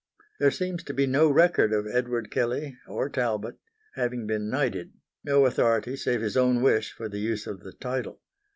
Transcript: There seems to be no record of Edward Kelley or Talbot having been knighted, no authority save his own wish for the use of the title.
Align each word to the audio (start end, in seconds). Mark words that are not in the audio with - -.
There 0.39 0.49
seems 0.49 0.83
to 0.85 0.95
be 0.95 1.05
no 1.05 1.29
record 1.29 1.71
of 1.71 1.85
Edward 1.85 2.31
Kelley 2.31 2.75
or 2.87 3.07
Talbot 3.07 3.57
having 3.93 4.25
been 4.25 4.49
knighted, 4.49 4.93
no 5.23 5.45
authority 5.45 5.95
save 5.95 6.21
his 6.21 6.35
own 6.35 6.63
wish 6.63 6.91
for 6.91 7.07
the 7.07 7.19
use 7.19 7.45
of 7.45 7.59
the 7.59 7.73
title. 7.73 8.19